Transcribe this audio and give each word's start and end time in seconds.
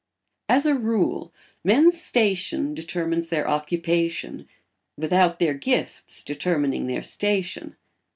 As 0.49 0.65
a 0.65 0.73
rule, 0.73 1.31
men's 1.63 2.01
station 2.01 2.73
determines 2.73 3.29
their 3.29 3.47
occupation 3.47 4.47
without 4.97 5.37
their 5.37 5.53
gifts 5.53 6.23
determining 6.23 6.87
their 6.87 7.03
station. 7.03 7.75